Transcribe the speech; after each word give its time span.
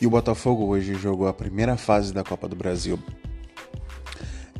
E 0.00 0.06
o 0.06 0.10
Botafogo 0.10 0.64
hoje 0.64 0.94
jogou 0.94 1.28
a 1.28 1.34
primeira 1.34 1.76
fase 1.76 2.12
da 2.12 2.24
Copa 2.24 2.48
do 2.48 2.56
Brasil. 2.56 2.98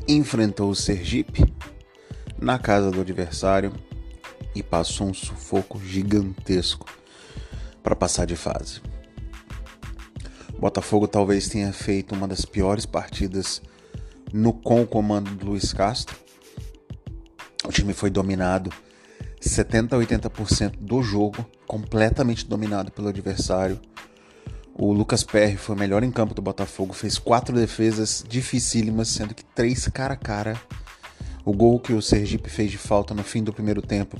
Enfrentou 0.07 0.69
o 0.69 0.75
Sergipe 0.75 1.51
na 2.39 2.59
casa 2.59 2.91
do 2.91 3.01
adversário 3.01 3.73
e 4.53 4.61
passou 4.61 5.07
um 5.07 5.13
sufoco 5.13 5.79
gigantesco 5.79 6.85
para 7.81 7.95
passar 7.95 8.25
de 8.25 8.35
fase. 8.35 8.81
O 10.53 10.59
Botafogo 10.61 11.07
talvez 11.07 11.47
tenha 11.47 11.73
feito 11.73 12.13
uma 12.13 12.27
das 12.27 12.45
piores 12.45 12.85
partidas 12.85 13.61
no 14.31 14.53
com 14.53 14.83
o 14.83 14.87
comando 14.87 15.31
do 15.31 15.47
Luiz 15.47 15.73
Castro. 15.73 16.15
O 17.65 17.71
time 17.71 17.93
foi 17.93 18.11
dominado 18.11 18.71
70 19.39 19.95
a 19.95 19.99
80% 19.99 20.77
do 20.79 21.01
jogo, 21.01 21.43
completamente 21.65 22.45
dominado 22.45 22.91
pelo 22.91 23.07
adversário. 23.07 23.79
O 24.73 24.93
Lucas 24.93 25.23
Perry 25.23 25.57
foi 25.57 25.75
o 25.75 25.79
melhor 25.79 26.03
em 26.03 26.11
campo 26.11 26.33
do 26.33 26.41
Botafogo, 26.41 26.93
fez 26.93 27.17
quatro 27.17 27.55
defesas 27.55 28.23
dificílimas, 28.27 29.09
sendo 29.09 29.35
que 29.35 29.43
três 29.43 29.87
cara 29.87 30.13
a 30.13 30.17
cara. 30.17 30.59
O 31.43 31.53
gol 31.53 31.79
que 31.79 31.93
o 31.93 32.01
Sergipe 32.01 32.49
fez 32.49 32.71
de 32.71 32.77
falta 32.77 33.13
no 33.13 33.23
fim 33.23 33.43
do 33.43 33.51
primeiro 33.51 33.81
tempo 33.81 34.17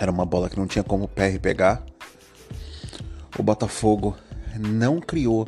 era 0.00 0.10
uma 0.10 0.24
bola 0.24 0.48
que 0.48 0.56
não 0.56 0.66
tinha 0.66 0.82
como 0.82 1.04
o 1.04 1.08
Perry 1.08 1.38
pegar. 1.38 1.84
O 3.38 3.42
Botafogo 3.42 4.16
não 4.58 4.98
criou 4.98 5.46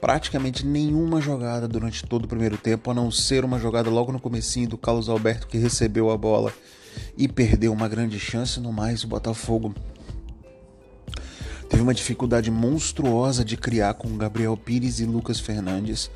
praticamente 0.00 0.66
nenhuma 0.66 1.20
jogada 1.20 1.68
durante 1.68 2.04
todo 2.04 2.24
o 2.24 2.28
primeiro 2.28 2.58
tempo, 2.58 2.90
a 2.90 2.94
não 2.94 3.10
ser 3.10 3.44
uma 3.44 3.58
jogada 3.58 3.88
logo 3.88 4.10
no 4.10 4.20
comecinho 4.20 4.68
do 4.68 4.76
Carlos 4.76 5.08
Alberto 5.08 5.46
que 5.46 5.56
recebeu 5.58 6.10
a 6.10 6.16
bola 6.16 6.52
e 7.16 7.28
perdeu 7.28 7.72
uma 7.72 7.88
grande 7.88 8.18
chance. 8.18 8.58
No 8.58 8.72
mais, 8.72 9.04
o 9.04 9.08
Botafogo 9.08 9.72
teve 11.68 11.82
uma 11.82 11.94
dificuldade 11.94 12.50
monstruosa 12.50 13.44
de 13.44 13.56
criar 13.56 13.94
com 13.94 14.16
Gabriel 14.16 14.56
Pires 14.56 15.00
e 15.00 15.04
Lucas 15.04 15.40
Fernandes. 15.40 16.10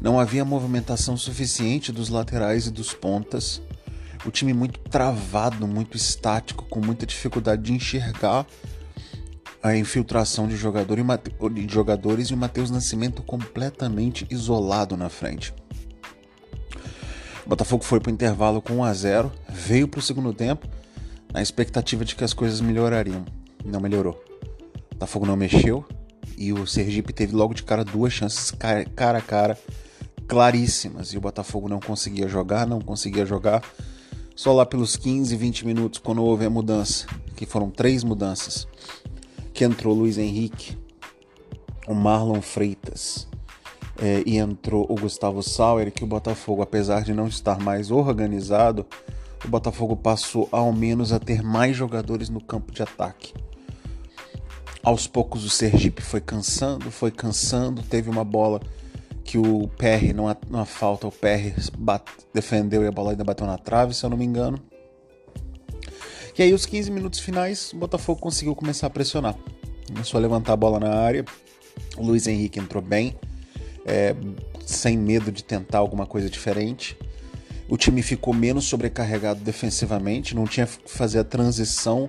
Não 0.00 0.18
havia 0.18 0.44
movimentação 0.44 1.16
suficiente 1.16 1.92
dos 1.92 2.08
laterais 2.08 2.66
e 2.66 2.70
dos 2.70 2.92
pontas. 2.92 3.62
O 4.24 4.30
time 4.30 4.52
muito 4.52 4.78
travado, 4.80 5.66
muito 5.66 5.96
estático, 5.96 6.64
com 6.64 6.80
muita 6.80 7.06
dificuldade 7.06 7.62
de 7.62 7.72
enxergar 7.72 8.46
a 9.62 9.76
infiltração 9.76 10.48
de, 10.48 10.56
jogador 10.56 10.98
e 10.98 11.66
de 11.66 11.72
jogadores 11.72 12.28
e 12.28 12.34
o 12.34 12.36
Matheus 12.36 12.70
Nascimento 12.70 13.22
completamente 13.22 14.26
isolado 14.28 14.96
na 14.96 15.08
frente. 15.08 15.54
O 17.46 17.48
Botafogo 17.48 17.84
foi 17.84 18.00
para 18.00 18.10
o 18.10 18.12
intervalo 18.12 18.60
com 18.60 18.74
1 18.74 18.84
a 18.84 18.94
0, 18.94 19.32
veio 19.48 19.86
para 19.86 20.00
o 20.00 20.02
segundo 20.02 20.32
tempo 20.32 20.68
na 21.32 21.40
expectativa 21.40 22.04
de 22.04 22.14
que 22.14 22.24
as 22.24 22.32
coisas 22.32 22.60
melhorariam. 22.60 23.24
Não 23.64 23.80
melhorou. 23.80 24.31
Botafogo 25.02 25.26
não 25.26 25.36
mexeu 25.36 25.84
e 26.38 26.52
o 26.52 26.64
Sergipe 26.64 27.12
teve 27.12 27.34
logo 27.34 27.54
de 27.54 27.64
cara 27.64 27.84
duas 27.84 28.12
chances 28.12 28.52
cara 28.52 29.18
a 29.18 29.20
cara 29.20 29.58
claríssimas 30.28 31.12
e 31.12 31.18
o 31.18 31.20
Botafogo 31.20 31.68
não 31.68 31.80
conseguia 31.80 32.28
jogar, 32.28 32.68
não 32.68 32.80
conseguia 32.80 33.26
jogar. 33.26 33.64
Só 34.36 34.52
lá 34.52 34.64
pelos 34.64 34.96
15, 34.96 35.36
20 35.36 35.66
minutos, 35.66 35.98
quando 35.98 36.22
houve 36.22 36.46
a 36.46 36.50
mudança, 36.50 37.06
que 37.34 37.44
foram 37.44 37.68
três 37.68 38.04
mudanças, 38.04 38.68
que 39.52 39.64
entrou 39.64 39.92
Luiz 39.92 40.18
Henrique, 40.18 40.78
o 41.88 41.94
Marlon 41.94 42.40
Freitas 42.40 43.26
é, 44.00 44.22
e 44.24 44.38
entrou 44.38 44.86
o 44.88 44.94
Gustavo 44.94 45.42
Sauer, 45.42 45.90
que 45.90 46.04
o 46.04 46.06
Botafogo, 46.06 46.62
apesar 46.62 47.02
de 47.02 47.12
não 47.12 47.26
estar 47.26 47.58
mais 47.58 47.90
organizado, 47.90 48.86
o 49.44 49.48
Botafogo 49.48 49.96
passou 49.96 50.48
ao 50.52 50.72
menos 50.72 51.12
a 51.12 51.18
ter 51.18 51.42
mais 51.42 51.76
jogadores 51.76 52.28
no 52.28 52.40
campo 52.40 52.72
de 52.72 52.84
ataque. 52.84 53.34
Aos 54.82 55.06
poucos 55.06 55.44
o 55.44 55.50
Sergipe 55.50 56.02
foi 56.02 56.20
cansando, 56.20 56.90
foi 56.90 57.10
cansando, 57.10 57.82
teve 57.82 58.10
uma 58.10 58.24
bola 58.24 58.60
que 59.24 59.38
o 59.38 59.68
PR, 59.78 60.12
numa, 60.14 60.36
numa 60.50 60.64
falta, 60.64 61.06
o 61.06 61.12
PR 61.12 61.54
defendeu 62.34 62.82
e 62.82 62.86
a 62.88 62.90
bola 62.90 63.12
ainda 63.12 63.22
bateu 63.22 63.46
na 63.46 63.56
trave, 63.56 63.94
se 63.94 64.04
eu 64.04 64.10
não 64.10 64.16
me 64.16 64.24
engano. 64.24 64.58
E 66.36 66.42
aí, 66.42 66.52
os 66.52 66.66
15 66.66 66.90
minutos 66.90 67.20
finais, 67.20 67.72
o 67.72 67.76
Botafogo 67.76 68.20
conseguiu 68.20 68.54
começar 68.56 68.88
a 68.88 68.90
pressionar. 68.90 69.36
Começou 69.86 70.18
a 70.18 70.20
levantar 70.20 70.54
a 70.54 70.56
bola 70.56 70.80
na 70.80 70.94
área. 70.94 71.24
O 71.96 72.04
Luiz 72.04 72.26
Henrique 72.26 72.58
entrou 72.58 72.82
bem 72.82 73.14
é, 73.84 74.16
sem 74.64 74.96
medo 74.96 75.30
de 75.30 75.44
tentar 75.44 75.78
alguma 75.78 76.06
coisa 76.06 76.28
diferente. 76.28 76.96
O 77.68 77.76
time 77.76 78.02
ficou 78.02 78.34
menos 78.34 78.64
sobrecarregado 78.64 79.40
defensivamente, 79.40 80.34
não 80.34 80.44
tinha 80.44 80.66
que 80.66 80.90
fazer 80.90 81.20
a 81.20 81.24
transição 81.24 82.08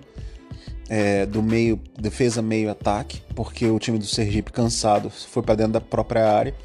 é, 0.90 1.26
do 1.26 1.42
meio 1.42 1.80
defesa 2.00 2.42
meio 2.42 2.70
ataque, 2.70 3.22
porque 3.36 3.66
o 3.68 3.80
time 3.80 3.98
do 3.98 4.06
Sergipe 4.06 4.52
cansado 4.52 5.10
foi 5.10 5.42
para 5.42 5.56
dentro 5.56 5.74
da 5.74 5.82
própria 5.82 6.30
área. 6.30 6.56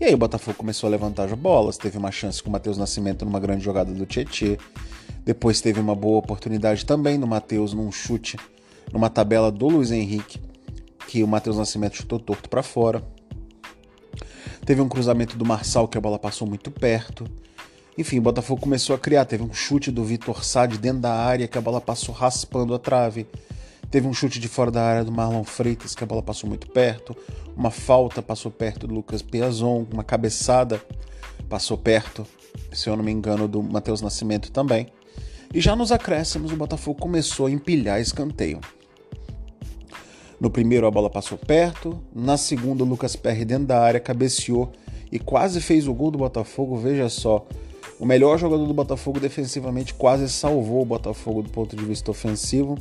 E 0.00 0.04
aí 0.04 0.14
o 0.14 0.18
Botafogo 0.18 0.56
começou 0.56 0.88
a 0.88 0.90
levantar 0.90 1.24
as 1.24 1.32
bolas, 1.32 1.76
teve 1.76 1.98
uma 1.98 2.10
chance 2.10 2.42
com 2.42 2.48
o 2.48 2.52
Matheus 2.52 2.76
Nascimento 2.76 3.24
numa 3.24 3.40
grande 3.40 3.64
jogada 3.64 3.92
do 3.92 4.06
Tietê. 4.06 4.58
Depois 5.24 5.60
teve 5.60 5.80
uma 5.80 5.94
boa 5.94 6.18
oportunidade 6.18 6.84
também 6.84 7.16
no 7.16 7.26
Matheus 7.26 7.72
num 7.72 7.90
chute 7.90 8.36
numa 8.92 9.10
tabela 9.10 9.50
do 9.50 9.68
Luiz 9.68 9.90
Henrique, 9.90 10.40
que 11.08 11.22
o 11.22 11.26
Matheus 11.26 11.56
Nascimento 11.56 11.96
chutou 11.96 12.18
torto 12.20 12.48
para 12.48 12.62
fora. 12.62 13.02
Teve 14.64 14.80
um 14.80 14.88
cruzamento 14.88 15.36
do 15.36 15.44
Marçal 15.44 15.88
que 15.88 15.98
a 15.98 16.00
bola 16.00 16.18
passou 16.18 16.46
muito 16.46 16.70
perto. 16.70 17.26
Enfim, 17.98 18.18
o 18.18 18.22
Botafogo 18.22 18.60
começou 18.60 18.94
a 18.96 18.98
criar. 18.98 19.24
Teve 19.24 19.42
um 19.42 19.52
chute 19.52 19.90
do 19.90 20.04
Vitor 20.04 20.44
Sá 20.44 20.66
de 20.66 20.78
dentro 20.78 21.00
da 21.00 21.12
área 21.12 21.46
que 21.46 21.58
a 21.58 21.60
bola 21.60 21.80
passou 21.80 22.14
raspando 22.14 22.74
a 22.74 22.78
trave. 22.78 23.26
Teve 23.94 24.08
um 24.08 24.12
chute 24.12 24.40
de 24.40 24.48
fora 24.48 24.72
da 24.72 24.82
área 24.82 25.04
do 25.04 25.12
Marlon 25.12 25.44
Freitas 25.44 25.94
que 25.94 26.02
a 26.02 26.06
bola 26.06 26.20
passou 26.20 26.48
muito 26.48 26.66
perto. 26.66 27.16
Uma 27.56 27.70
falta 27.70 28.20
passou 28.20 28.50
perto 28.50 28.88
do 28.88 28.94
Lucas 28.94 29.22
Piazon. 29.22 29.86
Uma 29.92 30.02
cabeçada 30.02 30.82
passou 31.48 31.78
perto, 31.78 32.26
se 32.72 32.90
eu 32.90 32.96
não 32.96 33.04
me 33.04 33.12
engano, 33.12 33.46
do 33.46 33.62
Matheus 33.62 34.00
Nascimento 34.00 34.50
também. 34.50 34.88
E 35.54 35.60
já 35.60 35.76
nos 35.76 35.92
acréscimos, 35.92 36.50
o 36.50 36.56
Botafogo 36.56 36.98
começou 36.98 37.46
a 37.46 37.50
empilhar 37.52 38.00
escanteio. 38.00 38.60
No 40.40 40.50
primeiro 40.50 40.88
a 40.88 40.90
bola 40.90 41.08
passou 41.08 41.38
perto, 41.38 42.02
na 42.12 42.36
segunda 42.36 42.82
o 42.82 42.86
Lucas 42.88 43.14
Perry 43.14 43.44
dentro 43.44 43.66
da 43.66 43.80
área 43.80 44.00
cabeceou 44.00 44.72
e 45.12 45.20
quase 45.20 45.60
fez 45.60 45.86
o 45.86 45.94
gol 45.94 46.10
do 46.10 46.18
Botafogo, 46.18 46.76
veja 46.76 47.08
só. 47.08 47.46
O 48.00 48.04
melhor 48.04 48.40
jogador 48.40 48.66
do 48.66 48.74
Botafogo 48.74 49.20
defensivamente 49.20 49.94
quase 49.94 50.28
salvou 50.28 50.82
o 50.82 50.84
Botafogo 50.84 51.44
do 51.44 51.50
ponto 51.50 51.76
de 51.76 51.84
vista 51.84 52.10
ofensivo. 52.10 52.76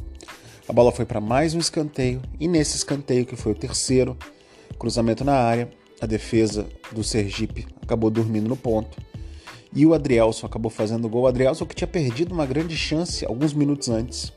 A 0.68 0.72
bola 0.72 0.94
foi 0.94 1.06
para 1.06 1.19
mais 1.19 1.53
um 1.53 1.59
escanteio 1.59 2.22
e 2.40 2.47
nesse 2.47 2.78
escanteio, 2.78 3.25
que 3.25 3.35
foi 3.35 3.51
o 3.51 3.56
terceiro, 3.56 4.18
cruzamento 4.79 5.24
na 5.24 5.34
área, 5.34 5.69
a 6.00 6.06
defesa 6.06 6.66
do 6.91 7.03
Sergipe 7.03 7.68
acabou 7.81 8.09
dormindo 8.09 8.47
no 8.47 8.56
ponto. 8.56 8.97
E 9.75 9.85
o 9.85 9.94
Adrielson 9.94 10.46
acabou 10.46 10.72
fazendo 10.72 11.06
o 11.06 11.09
gol. 11.09 11.23
O 11.23 11.28
Adrielson 11.28 11.66
que 11.66 11.75
tinha 11.75 11.88
perdido 11.88 12.34
uma 12.34 12.46
grande 12.46 12.78
chance 12.78 13.25
alguns 13.25 13.53
minutos 13.53 13.90
antes 13.90 14.31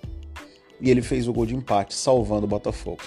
e 0.80 0.90
ele 0.90 1.00
fez 1.00 1.28
o 1.28 1.32
gol 1.32 1.46
de 1.46 1.54
empate, 1.54 1.94
salvando 1.94 2.44
o 2.44 2.48
Botafogo. 2.48 3.02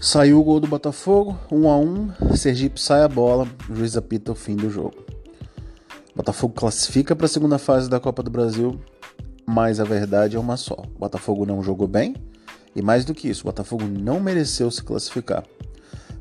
Saiu 0.00 0.40
o 0.40 0.44
gol 0.44 0.60
do 0.60 0.66
Botafogo, 0.66 1.38
1 1.50 1.58
um 1.58 1.70
a 1.70 1.76
1 1.76 1.82
um, 1.82 2.36
Sergipe 2.36 2.80
sai 2.80 3.02
a 3.02 3.08
bola, 3.08 3.46
o 3.68 3.74
juiz 3.74 3.96
apita 3.96 4.32
o 4.32 4.34
fim 4.34 4.56
do 4.56 4.70
jogo. 4.70 4.96
Botafogo 6.14 6.54
classifica 6.54 7.14
para 7.14 7.26
a 7.26 7.28
segunda 7.28 7.58
fase 7.58 7.90
da 7.90 8.00
Copa 8.00 8.22
do 8.22 8.30
Brasil, 8.30 8.80
mas 9.48 9.80
a 9.80 9.84
verdade 9.84 10.36
é 10.36 10.38
uma 10.38 10.58
só. 10.58 10.74
O 10.74 10.98
Botafogo 10.98 11.46
não 11.46 11.62
jogou 11.62 11.88
bem 11.88 12.14
e 12.76 12.82
mais 12.82 13.06
do 13.06 13.14
que 13.14 13.30
isso, 13.30 13.40
o 13.40 13.44
Botafogo 13.46 13.84
não 13.86 14.20
mereceu 14.20 14.70
se 14.70 14.84
classificar. 14.84 15.42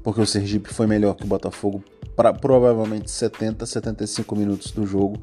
Porque 0.02 0.22
o 0.22 0.26
Sergipe 0.26 0.74
foi 0.74 0.88
melhor 0.88 1.14
que 1.14 1.26
o 1.26 1.28
Botafogo 1.28 1.84
para 2.16 2.34
provavelmente 2.34 3.12
70, 3.12 3.66
75 3.66 4.34
minutos 4.34 4.72
do 4.72 4.88
jogo. 4.88 5.18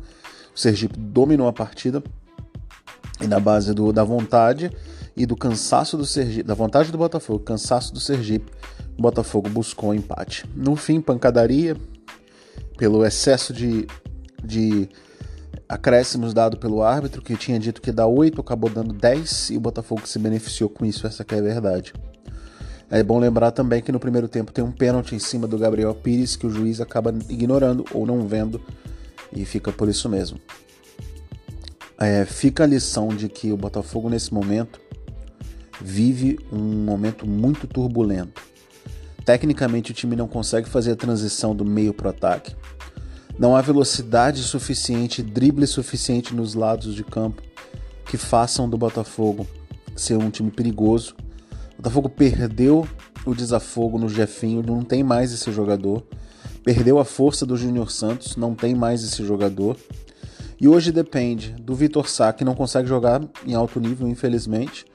O 0.54 0.58
Sergipe 0.60 0.98
dominou 0.98 1.48
a 1.48 1.52
partida, 1.52 2.02
e 3.22 3.26
na 3.26 3.40
base 3.40 3.72
do, 3.72 3.90
da 3.90 4.04
vontade 4.04 4.70
e 5.16 5.24
do 5.24 5.34
cansaço 5.34 5.96
do 5.96 6.04
Sergipe, 6.04 6.46
da 6.46 6.54
vontade 6.54 6.92
do 6.92 6.98
Botafogo, 6.98 7.38
cansaço 7.38 7.94
do 7.94 8.00
Sergipe, 8.00 8.52
o 8.98 9.00
Botafogo 9.00 9.48
buscou 9.48 9.90
um 9.90 9.94
empate. 9.94 10.44
No 10.54 10.76
fim, 10.76 11.00
pancadaria 11.00 11.74
pelo 12.76 13.02
excesso 13.02 13.54
de, 13.54 13.86
de 14.44 14.90
acréscimos 15.68 16.34
dado 16.34 16.56
pelo 16.56 16.82
árbitro, 16.82 17.22
que 17.22 17.36
tinha 17.36 17.58
dito 17.58 17.80
que 17.80 17.92
dá 17.92 18.06
8, 18.06 18.40
acabou 18.40 18.70
dando 18.70 18.92
10 18.92 19.50
e 19.50 19.56
o 19.56 19.60
Botafogo 19.60 20.06
se 20.06 20.18
beneficiou 20.18 20.68
com 20.68 20.84
isso, 20.84 21.06
essa 21.06 21.24
é 21.28 21.38
a 21.38 21.42
verdade. 21.42 21.92
É 22.90 23.02
bom 23.02 23.18
lembrar 23.18 23.50
também 23.50 23.82
que 23.82 23.90
no 23.90 23.98
primeiro 23.98 24.28
tempo 24.28 24.52
tem 24.52 24.62
um 24.62 24.70
pênalti 24.70 25.14
em 25.14 25.18
cima 25.18 25.46
do 25.46 25.58
Gabriel 25.58 25.94
Pires 25.94 26.36
que 26.36 26.46
o 26.46 26.50
juiz 26.50 26.80
acaba 26.80 27.14
ignorando 27.28 27.84
ou 27.92 28.06
não 28.06 28.26
vendo 28.26 28.60
e 29.32 29.44
fica 29.44 29.72
por 29.72 29.88
isso 29.88 30.08
mesmo 30.08 30.38
é, 31.98 32.24
fica 32.24 32.64
a 32.64 32.66
lição 32.66 33.08
de 33.08 33.28
que 33.28 33.52
o 33.52 33.56
Botafogo 33.56 34.08
nesse 34.08 34.32
momento 34.32 34.80
vive 35.80 36.38
um 36.52 36.84
momento 36.84 37.26
muito 37.26 37.66
turbulento. 37.66 38.42
Tecnicamente 39.24 39.90
o 39.90 39.94
time 39.94 40.14
não 40.16 40.28
consegue 40.28 40.68
fazer 40.68 40.92
a 40.92 40.96
transição 40.96 41.54
do 41.54 41.64
meio 41.64 41.94
para 41.94 42.08
o 42.08 42.10
ataque. 42.10 42.54
Não 43.38 43.56
há 43.56 43.60
velocidade 43.60 44.42
suficiente, 44.42 45.22
drible 45.22 45.66
suficiente 45.66 46.34
nos 46.34 46.54
lados 46.54 46.94
de 46.94 47.02
campo 47.02 47.42
que 48.06 48.16
façam 48.16 48.68
do 48.68 48.78
Botafogo 48.78 49.46
ser 49.96 50.16
um 50.16 50.30
time 50.30 50.50
perigoso. 50.50 51.16
O 51.72 51.76
Botafogo 51.78 52.08
perdeu 52.08 52.86
o 53.26 53.34
desafogo 53.34 53.98
no 53.98 54.08
Jefinho, 54.08 54.62
não 54.62 54.82
tem 54.82 55.02
mais 55.02 55.32
esse 55.32 55.50
jogador. 55.50 56.04
Perdeu 56.62 56.98
a 56.98 57.04
força 57.04 57.44
do 57.44 57.56
Júnior 57.56 57.90
Santos, 57.90 58.36
não 58.36 58.54
tem 58.54 58.74
mais 58.74 59.02
esse 59.02 59.24
jogador. 59.24 59.76
E 60.60 60.68
hoje 60.68 60.92
depende 60.92 61.50
do 61.60 61.74
Vitor 61.74 62.08
Sá, 62.08 62.32
que 62.32 62.44
não 62.44 62.54
consegue 62.54 62.88
jogar 62.88 63.20
em 63.44 63.54
alto 63.54 63.80
nível, 63.80 64.06
infelizmente. 64.08 64.86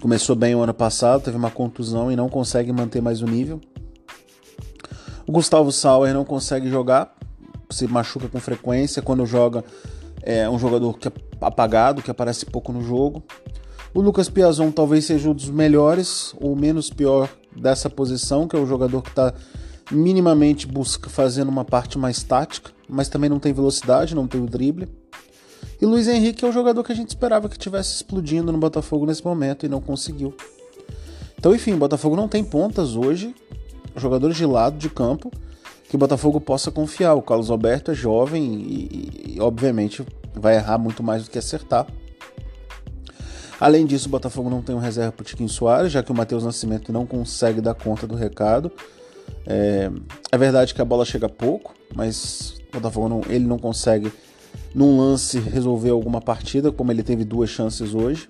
Começou 0.00 0.36
bem 0.36 0.54
o 0.54 0.60
ano 0.60 0.72
passado, 0.72 1.22
teve 1.22 1.36
uma 1.36 1.50
contusão 1.50 2.10
e 2.10 2.16
não 2.16 2.28
consegue 2.28 2.72
manter 2.72 3.02
mais 3.02 3.20
o 3.20 3.26
nível. 3.26 3.60
O 5.26 5.32
Gustavo 5.32 5.70
Sauer 5.70 6.14
não 6.14 6.24
consegue 6.24 6.70
jogar, 6.70 7.14
se 7.70 7.86
machuca 7.86 8.28
com 8.28 8.40
frequência. 8.40 9.02
Quando 9.02 9.24
joga, 9.26 9.64
é 10.22 10.48
um 10.48 10.58
jogador 10.58 10.98
que 10.98 11.08
é 11.08 11.12
apagado, 11.40 12.02
que 12.02 12.10
aparece 12.10 12.46
pouco 12.46 12.72
no 12.72 12.82
jogo. 12.82 13.22
O 13.92 14.00
Lucas 14.00 14.28
Piazon 14.28 14.70
talvez 14.70 15.04
seja 15.04 15.30
um 15.30 15.34
dos 15.34 15.50
melhores 15.50 16.34
ou 16.40 16.54
menos 16.54 16.90
pior 16.90 17.28
dessa 17.56 17.90
posição, 17.90 18.46
que 18.46 18.54
é 18.54 18.58
o 18.58 18.66
jogador 18.66 19.02
que 19.02 19.08
está 19.08 19.34
minimamente 19.90 20.66
busca 20.66 21.10
fazendo 21.10 21.48
uma 21.48 21.64
parte 21.64 21.98
mais 21.98 22.22
tática, 22.22 22.70
mas 22.88 23.08
também 23.08 23.28
não 23.28 23.40
tem 23.40 23.52
velocidade, 23.52 24.14
não 24.14 24.28
tem 24.28 24.40
o 24.40 24.46
drible. 24.46 24.88
E 25.80 25.86
Luiz 25.86 26.06
Henrique 26.06 26.44
é 26.44 26.48
o 26.48 26.52
jogador 26.52 26.84
que 26.84 26.92
a 26.92 26.94
gente 26.94 27.08
esperava 27.08 27.48
que 27.48 27.58
tivesse 27.58 27.96
explodindo 27.96 28.52
no 28.52 28.58
Botafogo 28.58 29.06
nesse 29.06 29.24
momento 29.24 29.66
e 29.66 29.68
não 29.68 29.80
conseguiu. 29.80 30.34
Então, 31.36 31.54
enfim, 31.54 31.72
o 31.72 31.78
Botafogo 31.78 32.14
não 32.14 32.28
tem 32.28 32.44
pontas 32.44 32.94
hoje, 32.94 33.34
jogadores 33.96 34.36
de 34.36 34.44
lado 34.44 34.76
de 34.76 34.88
campo 34.88 35.32
que 35.90 35.96
o 35.96 35.98
Botafogo 35.98 36.40
possa 36.40 36.70
confiar. 36.70 37.14
O 37.14 37.22
Carlos 37.22 37.50
Alberto 37.50 37.90
é 37.90 37.94
jovem 37.94 38.44
e, 38.44 39.34
e 39.34 39.40
obviamente 39.40 40.06
vai 40.32 40.54
errar 40.54 40.78
muito 40.78 41.02
mais 41.02 41.24
do 41.24 41.30
que 41.30 41.36
acertar. 41.36 41.84
Além 43.58 43.84
disso, 43.84 44.06
o 44.06 44.10
Botafogo 44.10 44.48
não 44.48 44.62
tem 44.62 44.72
um 44.74 44.78
reserva 44.78 45.10
para 45.10 45.22
o 45.22 45.26
Tiquinho 45.26 45.48
Soares, 45.48 45.90
já 45.90 46.00
que 46.00 46.12
o 46.12 46.14
Matheus 46.14 46.44
Nascimento 46.44 46.92
não 46.92 47.04
consegue 47.04 47.60
dar 47.60 47.74
conta 47.74 48.06
do 48.06 48.14
recado. 48.14 48.70
É, 49.44 49.90
é, 50.30 50.38
verdade 50.38 50.74
que 50.74 50.80
a 50.80 50.84
bola 50.84 51.04
chega 51.04 51.28
pouco, 51.28 51.74
mas 51.92 52.54
o 52.68 52.72
Botafogo 52.74 53.08
não, 53.08 53.22
ele 53.28 53.44
não 53.44 53.58
consegue, 53.58 54.12
num 54.72 54.96
lance, 54.96 55.40
resolver 55.40 55.90
alguma 55.90 56.20
partida, 56.20 56.70
como 56.70 56.92
ele 56.92 57.02
teve 57.02 57.24
duas 57.24 57.50
chances 57.50 57.94
hoje. 57.94 58.28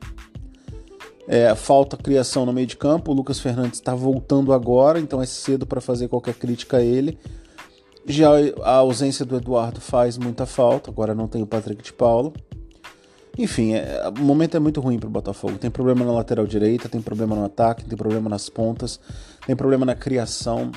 É, 1.28 1.54
falta 1.54 1.98
criação 1.98 2.46
no 2.46 2.54
meio 2.54 2.66
de 2.66 2.78
campo. 2.78 3.12
O 3.12 3.14
Lucas 3.14 3.38
Fernandes 3.38 3.78
está 3.78 3.94
voltando 3.94 4.50
agora, 4.50 4.98
então 4.98 5.20
é 5.20 5.26
cedo 5.26 5.66
para 5.66 5.82
fazer 5.82 6.08
qualquer 6.08 6.34
crítica 6.34 6.78
a 6.78 6.82
ele. 6.82 7.18
Já 8.06 8.30
a 8.62 8.76
ausência 8.76 9.24
do 9.24 9.36
Eduardo 9.36 9.80
faz 9.80 10.16
muita 10.16 10.46
falta, 10.46 10.90
agora 10.90 11.14
não 11.14 11.28
tem 11.28 11.42
o 11.42 11.46
Patrick 11.46 11.82
de 11.82 11.92
Paulo. 11.92 12.32
Enfim, 13.38 13.74
é, 13.74 14.02
o 14.08 14.22
momento 14.22 14.56
é 14.56 14.60
muito 14.60 14.80
ruim 14.80 14.98
para 14.98 15.08
o 15.08 15.10
Botafogo. 15.10 15.58
Tem 15.58 15.70
problema 15.70 16.04
na 16.04 16.12
lateral 16.12 16.46
direita, 16.46 16.88
tem 16.88 17.00
problema 17.00 17.36
no 17.36 17.44
ataque, 17.44 17.84
tem 17.84 17.96
problema 17.96 18.28
nas 18.28 18.48
pontas, 18.48 19.00
tem 19.46 19.54
problema 19.54 19.86
na 19.86 19.94
criação. 19.94 20.70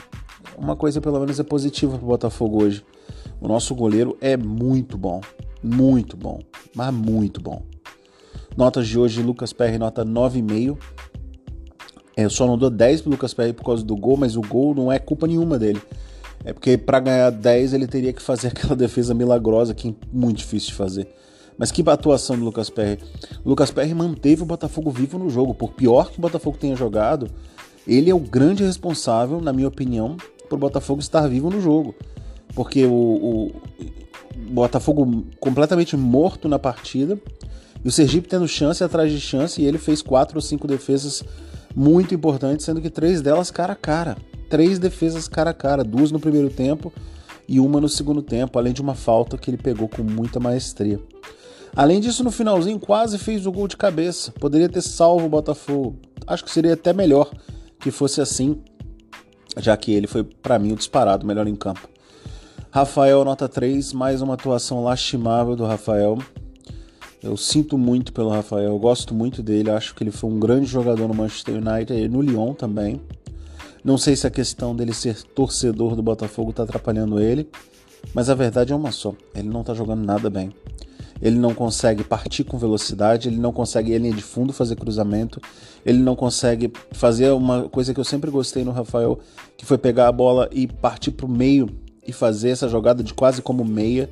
Uma 0.57 0.75
coisa 0.75 1.01
pelo 1.01 1.19
menos 1.19 1.39
é 1.39 1.43
positiva 1.43 1.97
para 1.97 2.05
o 2.05 2.07
Botafogo 2.07 2.63
hoje. 2.63 2.85
O 3.41 3.47
nosso 3.47 3.73
goleiro 3.75 4.17
é 4.21 4.37
muito 4.37 4.97
bom, 4.97 5.19
muito 5.61 6.15
bom, 6.15 6.39
mas 6.75 6.93
muito 6.93 7.41
bom. 7.41 7.63
Notas 8.55 8.87
de 8.87 8.99
hoje, 8.99 9.21
Lucas 9.21 9.51
Perry, 9.51 9.77
nota 9.77 10.05
9,5. 10.05 10.77
Eu 12.15 12.29
só 12.29 12.45
não 12.45 12.57
dou 12.57 12.69
10 12.69 13.01
pro 13.01 13.11
Lucas 13.11 13.33
Perry 13.33 13.51
por 13.51 13.65
causa 13.65 13.83
do 13.83 13.95
gol, 13.95 14.15
mas 14.15 14.35
o 14.35 14.41
gol 14.41 14.75
não 14.75 14.91
é 14.91 14.99
culpa 14.99 15.25
nenhuma 15.25 15.57
dele. 15.57 15.81
É 16.45 16.51
porque 16.53 16.77
para 16.77 16.99
ganhar 16.99 17.29
10 17.29 17.73
ele 17.73 17.87
teria 17.87 18.11
que 18.11 18.21
fazer 18.21 18.47
aquela 18.53 18.75
defesa 18.75 19.13
milagrosa 19.13 19.73
que 19.73 19.89
é 19.89 19.93
muito 20.11 20.37
difícil 20.37 20.69
de 20.69 20.75
fazer. 20.75 21.07
Mas 21.57 21.71
que 21.71 21.83
atuação 21.87 22.37
do 22.37 22.43
Lucas 22.43 22.69
Perry. 22.69 22.99
O 23.45 23.49
Lucas 23.49 23.69
Perry 23.69 23.93
manteve 23.93 24.41
o 24.41 24.45
Botafogo 24.45 24.89
vivo 24.89 25.19
no 25.19 25.29
jogo. 25.29 25.53
Por 25.53 25.71
pior 25.73 26.09
que 26.09 26.17
o 26.17 26.21
Botafogo 26.21 26.57
tenha 26.57 26.75
jogado, 26.75 27.29
ele 27.87 28.09
é 28.09 28.15
o 28.15 28.19
grande 28.19 28.63
responsável, 28.63 29.39
na 29.39 29.53
minha 29.53 29.67
opinião, 29.67 30.17
por 30.49 30.57
Botafogo 30.57 30.99
estar 30.99 31.27
vivo 31.27 31.49
no 31.49 31.61
jogo. 31.61 31.93
Porque 32.55 32.85
o, 32.85 32.91
o, 32.91 33.47
o 33.47 34.53
Botafogo 34.53 35.25
completamente 35.39 35.95
morto 35.95 36.49
na 36.49 36.57
partida 36.57 37.19
e 37.83 37.87
o 37.87 37.91
Sergipe 37.91 38.27
tendo 38.27 38.47
chance 38.47 38.83
atrás 38.83 39.11
de 39.11 39.19
chance 39.19 39.61
e 39.61 39.65
ele 39.65 39.77
fez 39.77 40.01
quatro 40.01 40.37
ou 40.37 40.41
cinco 40.41 40.67
defesas 40.67 41.23
muito 41.75 42.15
importantes, 42.15 42.65
sendo 42.65 42.81
que 42.81 42.89
três 42.89 43.21
delas 43.21 43.51
cara 43.51 43.73
a 43.73 43.75
cara. 43.75 44.17
Três 44.53 44.77
defesas 44.77 45.27
cara 45.27 45.49
a 45.49 45.53
cara, 45.53 45.83
duas 45.83 46.11
no 46.11 46.19
primeiro 46.19 46.47
tempo 46.47 46.93
e 47.47 47.59
uma 47.59 47.81
no 47.81 47.89
segundo 47.89 48.21
tempo, 48.21 48.59
além 48.59 48.71
de 48.71 48.83
uma 48.83 48.93
falta 48.93 49.35
que 49.35 49.49
ele 49.49 49.57
pegou 49.57 49.89
com 49.89 50.03
muita 50.03 50.39
maestria. 50.39 50.99
Além 51.75 51.99
disso, 51.99 52.23
no 52.23 52.29
finalzinho 52.29 52.79
quase 52.79 53.17
fez 53.17 53.47
o 53.47 53.51
gol 53.51 53.67
de 53.67 53.75
cabeça. 53.75 54.31
Poderia 54.33 54.69
ter 54.69 54.83
salvo 54.83 55.25
o 55.25 55.29
Botafogo. 55.29 55.97
Acho 56.27 56.43
que 56.43 56.51
seria 56.51 56.75
até 56.75 56.93
melhor 56.93 57.31
que 57.79 57.89
fosse 57.89 58.21
assim, 58.21 58.61
já 59.57 59.75
que 59.75 59.91
ele 59.91 60.05
foi, 60.05 60.23
para 60.23 60.59
mim, 60.59 60.73
o 60.73 60.75
disparado 60.75 61.25
melhor 61.25 61.47
em 61.47 61.55
campo. 61.55 61.89
Rafael, 62.69 63.25
nota 63.25 63.49
3, 63.49 63.91
mais 63.91 64.21
uma 64.21 64.35
atuação 64.35 64.83
lastimável 64.83 65.55
do 65.55 65.65
Rafael. 65.65 66.19
Eu 67.23 67.35
sinto 67.37 67.75
muito 67.75 68.13
pelo 68.13 68.29
Rafael, 68.29 68.69
eu 68.69 68.77
gosto 68.77 69.15
muito 69.15 69.41
dele, 69.41 69.71
acho 69.71 69.95
que 69.95 70.03
ele 70.03 70.11
foi 70.11 70.29
um 70.29 70.39
grande 70.39 70.67
jogador 70.67 71.07
no 71.07 71.15
Manchester 71.15 71.55
United 71.55 71.91
e 71.91 72.07
no 72.07 72.21
Lyon 72.21 72.53
também. 72.53 73.01
Não 73.83 73.97
sei 73.97 74.15
se 74.15 74.25
a 74.25 74.31
questão 74.31 74.75
dele 74.75 74.93
ser 74.93 75.21
torcedor 75.23 75.95
do 75.95 76.01
Botafogo 76.01 76.51
está 76.51 76.63
atrapalhando 76.63 77.19
ele, 77.19 77.49
mas 78.13 78.29
a 78.29 78.35
verdade 78.35 78.71
é 78.71 78.75
uma 78.75 78.91
só: 78.91 79.13
ele 79.35 79.49
não 79.49 79.61
está 79.61 79.73
jogando 79.73 80.05
nada 80.05 80.29
bem 80.29 80.53
ele 81.23 81.37
não 81.37 81.53
consegue 81.53 82.03
partir 82.03 82.43
com 82.43 82.57
velocidade, 82.57 83.29
ele 83.29 83.37
não 83.37 83.53
consegue 83.53 83.93
em 83.93 83.97
linha 83.97 84.13
de 84.13 84.21
fundo 84.21 84.51
fazer 84.51 84.75
cruzamento, 84.75 85.39
ele 85.85 85.99
não 85.99 86.17
consegue 86.17 86.69
fazer 86.91 87.31
uma 87.31 87.69
coisa 87.69 87.93
que 87.93 87.99
eu 87.99 88.03
sempre 88.03 88.29
gostei 88.29 88.65
no 88.65 88.71
Rafael, 88.71 89.17
que 89.55 89.65
foi 89.65 89.77
pegar 89.77 90.09
a 90.09 90.11
bola 90.11 90.49
e 90.51 90.67
partir 90.67 91.11
para 91.11 91.25
o 91.25 91.29
meio 91.29 91.69
e 92.05 92.11
fazer 92.11 92.49
essa 92.49 92.67
jogada 92.67 93.01
de 93.01 93.13
quase 93.13 93.41
como 93.41 93.63
meia. 93.63 94.09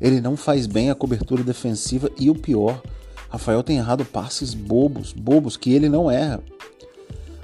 Ele 0.00 0.22
não 0.22 0.38
faz 0.38 0.66
bem 0.66 0.90
a 0.90 0.94
cobertura 0.94 1.44
defensiva 1.44 2.10
e 2.18 2.30
o 2.30 2.34
pior, 2.34 2.80
Rafael 3.28 3.62
tem 3.62 3.76
errado 3.76 4.02
passes 4.02 4.54
bobos, 4.54 5.12
bobos 5.12 5.58
que 5.58 5.70
ele 5.70 5.90
não 5.90 6.10
erra. 6.10 6.42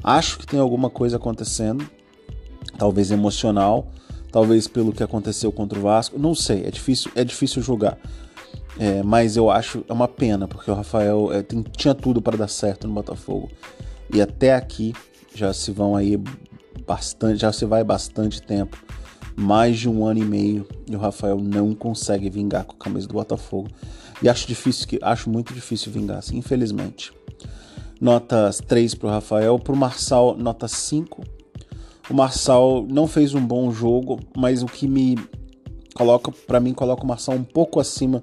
Acho 0.02 0.38
que 0.38 0.46
tem 0.46 0.58
alguma 0.58 0.88
coisa 0.88 1.16
acontecendo, 1.16 1.88
talvez 2.78 3.10
emocional, 3.10 3.88
talvez 4.32 4.66
pelo 4.66 4.92
que 4.92 5.02
aconteceu 5.02 5.52
contra 5.52 5.78
o 5.78 5.82
Vasco, 5.82 6.18
não 6.18 6.34
sei, 6.34 6.64
é 6.64 6.70
difícil, 6.70 7.10
é 7.14 7.24
difícil 7.24 7.62
julgar. 7.62 7.98
É, 8.78 9.02
mas 9.02 9.36
eu 9.36 9.50
acho 9.50 9.84
é 9.88 9.92
uma 9.92 10.08
pena, 10.08 10.48
porque 10.48 10.70
o 10.70 10.74
Rafael 10.74 11.30
é, 11.32 11.42
tem, 11.42 11.62
tinha 11.76 11.94
tudo 11.94 12.22
para 12.22 12.36
dar 12.36 12.48
certo 12.48 12.86
no 12.86 12.94
Botafogo. 12.94 13.50
E 14.12 14.20
até 14.20 14.54
aqui 14.54 14.94
já 15.34 15.52
se 15.52 15.70
vão 15.70 15.94
aí 15.96 16.18
bastante, 16.86 17.40
já 17.40 17.52
se 17.52 17.64
vai 17.64 17.84
bastante 17.84 18.40
tempo. 18.40 18.82
Mais 19.36 19.78
de 19.78 19.88
um 19.88 20.06
ano 20.06 20.20
e 20.20 20.24
meio 20.24 20.66
e 20.88 20.94
o 20.94 20.98
Rafael 20.98 21.38
não 21.38 21.74
consegue 21.74 22.28
vingar 22.28 22.64
com 22.64 22.74
a 22.74 22.78
camisa 22.78 23.06
do 23.06 23.14
Botafogo. 23.14 23.68
E 24.22 24.28
acho 24.28 24.46
difícil 24.46 24.86
que 24.86 24.98
acho 25.02 25.30
muito 25.30 25.54
difícil 25.54 25.90
vingar, 25.92 26.18
assim, 26.18 26.36
infelizmente. 26.36 27.12
Nota 28.00 28.50
3 28.66 28.94
para 28.94 29.08
o 29.08 29.10
Rafael, 29.10 29.58
para 29.58 29.72
o 29.72 29.76
Marçal, 29.76 30.36
nota 30.36 30.66
5. 30.66 31.22
O 32.08 32.14
Marçal 32.14 32.86
não 32.88 33.06
fez 33.06 33.34
um 33.34 33.46
bom 33.46 33.70
jogo, 33.70 34.18
mas 34.36 34.62
o 34.62 34.66
que 34.66 34.88
me 34.88 35.16
coloca, 35.94 36.32
para 36.46 36.58
mim, 36.58 36.72
coloca 36.72 37.04
o 37.04 37.06
Marçal 37.06 37.34
um 37.34 37.44
pouco 37.44 37.78
acima 37.78 38.22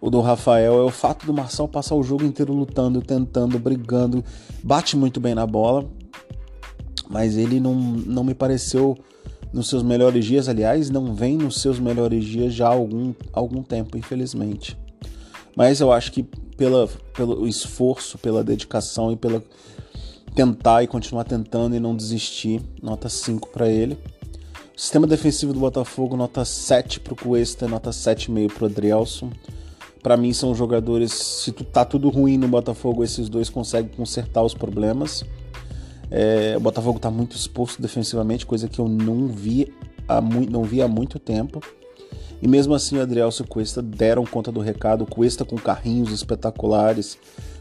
do 0.00 0.20
Rafael 0.20 0.78
é 0.78 0.82
o 0.82 0.90
fato 0.90 1.26
do 1.26 1.34
Marçal 1.34 1.68
passar 1.68 1.94
o 1.94 2.02
jogo 2.02 2.24
inteiro 2.24 2.52
lutando, 2.52 3.02
tentando, 3.02 3.58
brigando, 3.58 4.24
bate 4.62 4.96
muito 4.96 5.20
bem 5.20 5.34
na 5.34 5.46
bola, 5.46 5.84
mas 7.08 7.36
ele 7.36 7.60
não, 7.60 7.74
não 7.74 8.24
me 8.24 8.34
pareceu 8.34 8.96
nos 9.52 9.68
seus 9.68 9.82
melhores 9.82 10.24
dias, 10.24 10.48
aliás, 10.48 10.90
não 10.90 11.14
vem 11.14 11.36
nos 11.36 11.60
seus 11.60 11.78
melhores 11.78 12.24
dias 12.24 12.54
já 12.54 12.66
há 12.66 12.72
algum, 12.72 13.12
algum 13.32 13.62
tempo, 13.62 13.96
infelizmente. 13.96 14.76
Mas 15.56 15.80
eu 15.80 15.92
acho 15.92 16.12
que 16.12 16.22
pela, 16.56 16.88
pelo 17.16 17.46
esforço, 17.46 18.18
pela 18.18 18.42
dedicação 18.42 19.12
e 19.12 19.16
pela 19.16 19.42
tentar 20.34 20.82
e 20.82 20.86
continuar 20.86 21.24
tentando 21.24 21.76
e 21.76 21.80
não 21.80 21.96
desistir, 21.96 22.60
nota 22.82 23.08
5 23.08 23.48
para 23.48 23.68
ele. 23.68 23.96
Sistema 24.76 25.06
defensivo 25.06 25.52
do 25.52 25.60
Botafogo, 25.60 26.16
nota 26.16 26.44
7 26.44 26.98
para 27.00 27.12
o 27.12 27.16
Cuesta, 27.16 27.68
nota 27.68 27.90
7,5 27.90 28.52
para 28.52 28.64
o 28.64 28.66
Adrielson 28.66 29.30
para 30.04 30.18
mim 30.18 30.34
são 30.34 30.54
jogadores, 30.54 31.12
se 31.14 31.50
tu 31.50 31.64
tá 31.64 31.82
tudo 31.82 32.10
ruim 32.10 32.36
no 32.36 32.46
Botafogo, 32.46 33.02
esses 33.02 33.26
dois 33.26 33.48
conseguem 33.48 33.90
consertar 33.96 34.42
os 34.42 34.52
problemas. 34.52 35.24
É, 36.10 36.52
o 36.58 36.60
Botafogo 36.60 36.98
está 36.98 37.10
muito 37.10 37.34
exposto 37.34 37.80
defensivamente, 37.80 38.44
coisa 38.44 38.68
que 38.68 38.78
eu 38.78 38.86
não 38.86 39.28
vi 39.28 39.72
há, 40.06 40.20
muito, 40.20 40.52
não 40.52 40.62
vi 40.62 40.82
há 40.82 40.86
muito 40.86 41.18
tempo. 41.18 41.58
E 42.44 42.46
mesmo 42.46 42.74
assim 42.74 42.98
o 42.98 43.00
Adrielso 43.00 43.42
e 43.42 43.46
o 43.46 43.48
Cuesta 43.48 43.80
deram 43.80 44.22
conta 44.26 44.52
do 44.52 44.60
recado. 44.60 45.04
O 45.04 45.06
Cuesta 45.06 45.46
com 45.46 45.56
carrinhos 45.56 46.12
espetaculares, 46.12 47.16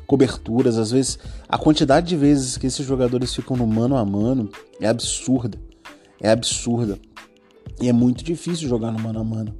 coberturas. 0.05 0.77
Às 0.77 0.91
vezes, 0.91 1.17
a 1.47 1.57
quantidade 1.57 2.05
de 2.07 2.17
vezes 2.17 2.57
que 2.57 2.67
esses 2.67 2.85
jogadores 2.85 3.33
ficam 3.33 3.55
no 3.55 3.65
mano 3.65 3.95
a 3.95 4.03
mano 4.03 4.49
é 4.81 4.87
absurda. 4.89 5.57
É 6.19 6.29
absurda. 6.29 6.99
E 7.79 7.87
é 7.87 7.93
muito 7.93 8.25
difícil 8.25 8.67
jogar 8.67 8.91
no 8.91 8.99
mano 8.99 9.21
a 9.21 9.23
mano. 9.23 9.55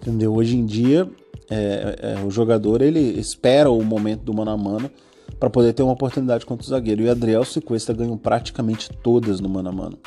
Entendeu? 0.00 0.34
Hoje 0.34 0.56
em 0.56 0.64
dia, 0.64 1.06
é, 1.50 2.16
é, 2.16 2.24
o 2.24 2.30
jogador 2.30 2.80
ele 2.80 3.20
espera 3.20 3.70
o 3.70 3.84
momento 3.84 4.22
do 4.22 4.32
mano 4.32 4.52
a 4.52 4.56
mano 4.56 4.90
para 5.38 5.50
poder 5.50 5.74
ter 5.74 5.82
uma 5.82 5.92
oportunidade 5.92 6.46
contra 6.46 6.64
o 6.64 6.70
zagueiro. 6.70 7.02
E 7.02 7.10
Adrielso 7.10 7.58
e 7.58 7.62
Cuesta 7.62 7.92
ganham 7.92 8.16
praticamente 8.16 8.88
todas 9.02 9.38
no 9.38 9.50
mano 9.50 9.68
a 9.68 9.72
mano. 9.72 9.98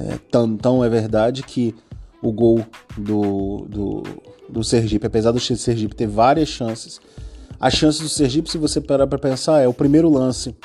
É, 0.00 0.18
então 0.32 0.82
é 0.82 0.88
verdade 0.88 1.44
que 1.44 1.76
o 2.22 2.32
gol 2.32 2.64
do, 2.96 3.66
do, 3.68 4.02
do 4.48 4.64
Sergipe, 4.64 5.06
apesar 5.06 5.32
do 5.32 5.40
Sergipe 5.40 5.94
ter 5.94 6.06
várias 6.06 6.48
chances, 6.48 7.00
as 7.60 7.74
chances 7.74 8.00
do 8.00 8.08
Sergipe, 8.08 8.50
se 8.50 8.56
você 8.56 8.80
parar 8.80 9.06
para 9.06 9.18
pensar, 9.18 9.60
é 9.60 9.68
o 9.68 9.74
primeiro 9.74 10.08
lance. 10.08 10.56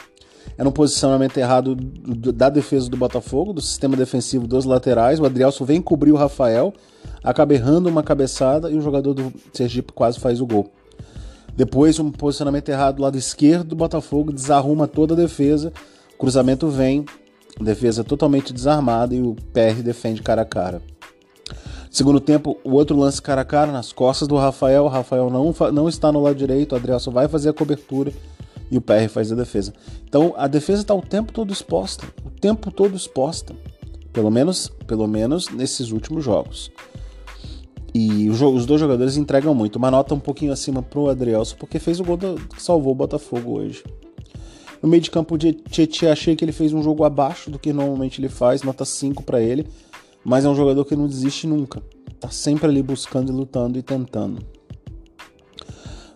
É 0.57 0.63
no 0.63 0.71
posicionamento 0.71 1.37
errado 1.37 1.75
da 1.75 2.47
defesa 2.47 2.89
do 2.89 2.95
Botafogo, 2.95 3.51
do 3.51 3.59
sistema 3.59 3.97
defensivo 3.97 4.47
dos 4.47 4.63
laterais. 4.63 5.19
O 5.19 5.25
Adrielso 5.25 5.65
vem 5.65 5.81
cobrir 5.81 6.13
o 6.13 6.15
Rafael, 6.15 6.73
acaba 7.21 7.53
errando 7.53 7.89
uma 7.89 8.01
cabeçada 8.01 8.71
e 8.71 8.77
o 8.77 8.81
jogador 8.81 9.13
do 9.13 9.33
Sergipe 9.51 9.91
quase 9.91 10.21
faz 10.21 10.39
o 10.39 10.45
gol. 10.45 10.71
Depois, 11.53 11.99
um 11.99 12.09
posicionamento 12.09 12.69
errado 12.69 12.95
do 12.95 13.01
lado 13.01 13.17
esquerdo 13.17 13.69
do 13.69 13.75
Botafogo 13.75 14.31
desarruma 14.31 14.87
toda 14.87 15.13
a 15.13 15.17
defesa. 15.17 15.73
Cruzamento 16.17 16.69
vem, 16.69 17.03
defesa 17.59 18.05
totalmente 18.05 18.53
desarmada 18.53 19.13
e 19.13 19.21
o 19.21 19.35
PR 19.51 19.81
defende 19.83 20.21
cara 20.21 20.43
a 20.43 20.45
cara. 20.45 20.81
Segundo 21.95 22.19
tempo, 22.19 22.57
o 22.61 22.71
outro 22.71 22.97
lance 22.97 23.21
cara 23.21 23.39
a 23.39 23.45
cara 23.45 23.71
nas 23.71 23.93
costas 23.93 24.27
do 24.27 24.35
Rafael. 24.35 24.83
O 24.83 24.89
Rafael 24.89 25.29
não, 25.29 25.55
não 25.71 25.87
está 25.87 26.11
no 26.11 26.21
lado 26.21 26.35
direito, 26.35 26.73
o 26.73 26.75
Adrielson 26.75 27.09
vai 27.09 27.25
fazer 27.29 27.47
a 27.47 27.53
cobertura 27.53 28.11
e 28.69 28.77
o 28.77 28.81
PR 28.81 29.07
faz 29.07 29.31
a 29.31 29.35
defesa. 29.35 29.73
Então 30.05 30.33
a 30.35 30.45
defesa 30.45 30.81
está 30.81 30.93
o 30.93 31.01
tempo 31.01 31.31
todo 31.31 31.53
exposta, 31.53 32.05
o 32.25 32.29
tempo 32.29 32.69
todo 32.69 32.97
exposta. 32.97 33.55
Pelo 34.11 34.29
menos, 34.29 34.67
pelo 34.85 35.07
menos 35.07 35.47
nesses 35.47 35.91
últimos 35.91 36.25
jogos. 36.25 36.69
E 37.93 38.29
os 38.29 38.65
dois 38.65 38.81
jogadores 38.81 39.15
entregam 39.15 39.55
muito. 39.55 39.77
Uma 39.77 39.89
nota 39.89 40.13
um 40.13 40.19
pouquinho 40.19 40.51
acima 40.51 40.83
pro 40.83 41.07
Adrielson, 41.07 41.55
porque 41.57 41.79
fez 41.79 42.01
o 42.01 42.03
gol 42.03 42.17
do, 42.17 42.35
que 42.35 42.61
salvou 42.61 42.91
o 42.91 42.95
Botafogo 42.95 43.53
hoje. 43.53 43.81
No 44.83 44.89
meio 44.89 45.01
de 45.01 45.09
campo 45.09 45.37
de 45.37 45.53
Tietchan, 45.53 46.11
achei 46.11 46.35
que 46.35 46.43
ele 46.43 46.51
fez 46.51 46.73
um 46.73 46.83
jogo 46.83 47.05
abaixo 47.05 47.49
do 47.49 47.57
que 47.57 47.71
normalmente 47.71 48.19
ele 48.19 48.27
faz, 48.27 48.63
nota 48.63 48.83
5 48.83 49.23
para 49.23 49.41
ele. 49.41 49.65
Mas 50.25 50.43
é 50.43 50.49
um 50.49 50.55
jogador 50.55 50.83
que 50.83 50.95
não 50.95 51.07
desiste 51.07 51.45
nunca. 51.45 51.81
Tá 52.19 52.29
sempre 52.29 52.65
ali 52.65 52.81
buscando 52.81 53.31
e 53.31 53.35
lutando 53.35 53.77
e 53.77 53.83
tentando. 53.83 54.43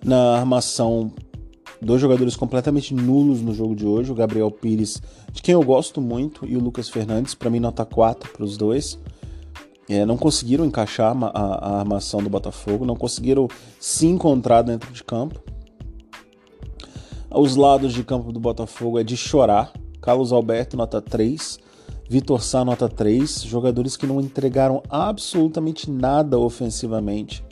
Na 0.03 0.37
armação, 0.37 1.11
dois 1.81 2.01
jogadores 2.01 2.35
completamente 2.35 2.93
nulos 2.93 3.41
no 3.41 3.53
jogo 3.53 3.75
de 3.75 3.85
hoje. 3.85 4.11
O 4.11 4.15
Gabriel 4.15 4.49
Pires, 4.49 5.01
de 5.31 5.41
quem 5.41 5.53
eu 5.53 5.63
gosto 5.63 6.01
muito, 6.01 6.45
e 6.45 6.57
o 6.57 6.59
Lucas 6.59 6.89
Fernandes, 6.89 7.35
para 7.35 7.49
mim 7.49 7.59
nota 7.59 7.85
4 7.85 8.31
para 8.31 8.43
os 8.43 8.57
dois 8.57 8.97
é, 9.89 10.05
não 10.05 10.15
conseguiram 10.15 10.63
encaixar 10.63 11.17
a, 11.19 11.27
a, 11.27 11.79
armação 11.79 12.21
do 12.21 12.29
Botafogo, 12.29 12.85
não 12.85 12.95
conseguiram 12.95 13.47
se 13.79 14.05
encontrar 14.05 14.61
dentro 14.61 14.93
de 14.93 15.03
campo. 15.03 15.41
Os 17.31 17.55
lados 17.55 17.91
de 17.91 18.03
campo 18.03 18.31
do 18.31 18.39
Botafogo 18.39 18.99
é 18.99 19.03
de 19.03 19.17
chorar. 19.17 19.73
Carlos 19.99 20.31
Alberto, 20.31 20.77
nota 20.77 21.01
3. 21.01 21.59
Vitor 22.09 22.41
Sá, 22.41 22.65
nota 22.65 22.89
3. 22.89 23.43
Jogadores 23.43 23.95
que 23.95 24.07
não 24.07 24.19
entregaram 24.19 24.81
absolutamente 24.89 25.91
nada 25.91 26.39
ofensivamente 26.39 27.43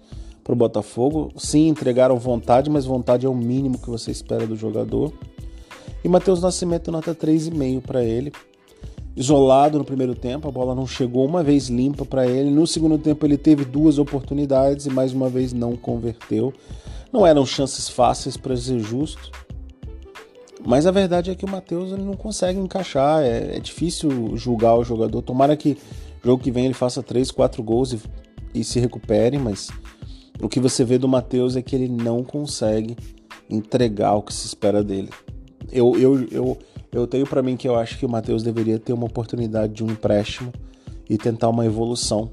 para 0.44 0.54
o 0.54 0.56
Botafogo. 0.56 1.32
Sim, 1.38 1.68
entregaram 1.68 2.18
vontade, 2.18 2.70
mas 2.70 2.84
vontade 2.84 3.26
é 3.26 3.30
o 3.30 3.36
mínimo 3.36 3.78
que 3.78 3.90
você 3.90 4.10
espera 4.10 4.48
do 4.48 4.56
jogador. 4.56 5.14
E 6.04 6.10
Matheus 6.10 6.42
Nascimento, 6.42 6.92
nota 6.92 7.14
3,5 7.14 7.82
para 7.82 8.04
ele 8.04 8.34
isolado 9.18 9.80
no 9.80 9.84
primeiro 9.84 10.14
tempo, 10.14 10.48
a 10.48 10.52
bola 10.52 10.76
não 10.76 10.86
chegou 10.86 11.26
uma 11.26 11.42
vez 11.42 11.70
limpa 11.70 12.06
para 12.06 12.28
ele. 12.28 12.52
No 12.52 12.68
segundo 12.68 13.00
tempo 13.00 13.26
ele 13.26 13.36
teve 13.36 13.66
duas 13.66 13.98
oportunidades 13.98 14.86
e 14.86 14.92
mais 14.92 15.12
uma 15.12 15.28
vez 15.28 15.52
não 15.52 15.76
converteu. 15.76 16.54
Não 17.12 17.26
eram 17.26 17.44
chances 17.44 17.90
fáceis 17.90 18.38
para 18.38 18.56
ser 18.56 18.80
justo. 18.80 19.32
Mas 20.68 20.86
a 20.86 20.92
verdade 20.92 21.32
é 21.32 21.36
que 21.36 21.46
o 21.46 21.50
Matheus 21.50 21.94
não 21.94 22.14
consegue 22.14 22.60
encaixar, 22.60 23.24
é, 23.24 23.56
é, 23.56 23.60
difícil 23.62 24.36
julgar 24.36 24.76
o 24.76 24.84
jogador. 24.84 25.22
Tomara 25.22 25.56
que 25.56 25.78
jogo 26.22 26.44
que 26.44 26.52
vem 26.52 26.66
ele 26.66 26.74
faça 26.74 27.02
3, 27.02 27.32
4 27.32 27.64
gols 27.64 27.94
e, 27.94 28.02
e 28.54 28.66
se 28.66 28.78
recupere, 28.78 29.38
mas 29.38 29.70
o 30.42 30.50
que 30.50 30.60
você 30.60 30.84
vê 30.84 30.98
do 30.98 31.08
Matheus 31.08 31.56
é 31.56 31.62
que 31.62 31.74
ele 31.74 31.88
não 31.88 32.22
consegue 32.22 32.98
entregar 33.50 34.16
o 34.16 34.22
que 34.22 34.34
se 34.34 34.46
espera 34.46 34.84
dele. 34.84 35.10
Eu, 35.72 35.98
eu, 35.98 36.28
eu, 36.30 36.58
eu 36.92 37.08
tenho 37.08 37.26
para 37.26 37.42
mim 37.42 37.56
que 37.56 37.66
eu 37.66 37.78
acho 37.78 37.98
que 37.98 38.06
o 38.06 38.10
Matheus 38.10 38.44
deveria 38.44 38.78
ter 38.78 38.92
uma 38.92 39.06
oportunidade 39.06 39.72
de 39.72 39.86
um 39.86 39.88
empréstimo 39.88 40.52
e 41.10 41.18
tentar 41.18 41.48
uma 41.48 41.66
evolução 41.66 42.30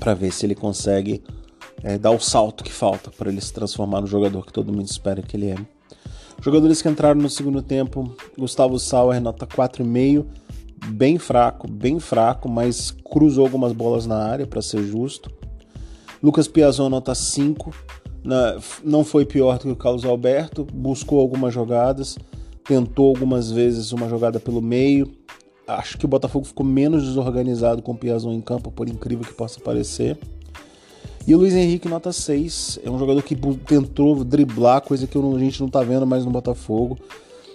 para 0.00 0.14
ver 0.14 0.32
se 0.32 0.44
ele 0.44 0.56
consegue 0.56 1.22
é, 1.80 1.96
dar 1.96 2.10
o 2.10 2.18
salto 2.18 2.64
que 2.64 2.72
falta 2.72 3.08
para 3.12 3.30
ele 3.30 3.40
se 3.40 3.52
transformar 3.52 4.00
no 4.00 4.08
jogador 4.08 4.44
que 4.44 4.52
todo 4.52 4.72
mundo 4.72 4.88
espera 4.88 5.22
que 5.22 5.36
ele 5.36 5.50
é. 5.50 5.73
Jogadores 6.40 6.82
que 6.82 6.88
entraram 6.88 7.20
no 7.20 7.30
segundo 7.30 7.62
tempo, 7.62 8.14
Gustavo 8.36 8.78
Sauer, 8.78 9.20
nota 9.20 9.46
4,5, 9.46 10.26
bem 10.88 11.18
fraco, 11.18 11.66
bem 11.66 11.98
fraco, 11.98 12.48
mas 12.48 12.90
cruzou 12.90 13.44
algumas 13.46 13.72
bolas 13.72 14.06
na 14.06 14.18
área, 14.18 14.46
para 14.46 14.60
ser 14.60 14.82
justo. 14.84 15.30
Lucas 16.22 16.46
Piazon, 16.46 16.90
nota 16.90 17.14
5, 17.14 17.74
não 18.82 19.04
foi 19.04 19.24
pior 19.24 19.58
do 19.58 19.62
que 19.62 19.70
o 19.70 19.76
Carlos 19.76 20.04
Alberto, 20.04 20.66
buscou 20.72 21.20
algumas 21.20 21.52
jogadas, 21.52 22.18
tentou 22.62 23.08
algumas 23.08 23.50
vezes 23.50 23.92
uma 23.92 24.08
jogada 24.08 24.38
pelo 24.38 24.60
meio. 24.60 25.10
Acho 25.66 25.96
que 25.96 26.04
o 26.04 26.08
Botafogo 26.08 26.44
ficou 26.44 26.64
menos 26.64 27.04
desorganizado 27.04 27.80
com 27.80 27.92
o 27.92 27.96
Piazon 27.96 28.32
em 28.32 28.40
campo, 28.42 28.70
por 28.70 28.86
incrível 28.86 29.24
que 29.24 29.32
possa 29.32 29.60
parecer. 29.60 30.18
E 31.26 31.34
o 31.34 31.38
Luiz 31.38 31.54
Henrique, 31.54 31.88
nota 31.88 32.12
6, 32.12 32.80
é 32.84 32.90
um 32.90 32.98
jogador 32.98 33.22
que 33.22 33.34
tentou 33.34 34.22
driblar, 34.22 34.82
coisa 34.82 35.06
que 35.06 35.16
a 35.16 35.38
gente 35.38 35.58
não 35.58 35.70
tá 35.70 35.82
vendo 35.82 36.06
mais 36.06 36.22
no 36.22 36.30
Botafogo. 36.30 36.98